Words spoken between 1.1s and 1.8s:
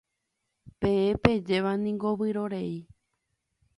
pejéva